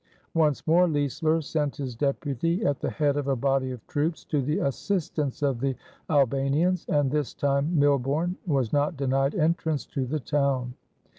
Once 0.33 0.65
more 0.65 0.87
Leisler 0.87 1.41
sent 1.41 1.75
his 1.75 1.95
deputy 1.95 2.65
at 2.65 2.79
the 2.79 2.89
head 2.89 3.15
of 3.17 3.27
a 3.27 3.35
body 3.35 3.69
of 3.69 3.85
troops 3.85 4.23
to 4.25 4.41
the 4.41 4.57
assistance 4.57 5.43
of 5.43 5.59
the 5.59 5.75
Albanians, 6.09 6.87
and 6.89 7.11
this 7.11 7.35
time 7.35 7.77
Milborne 7.77 8.33
was 8.47 8.73
not 8.73 8.97
denied 8.97 9.35
entrance 9.35 9.85
to 9.85 10.07
the 10.07 10.19
town. 10.19 10.73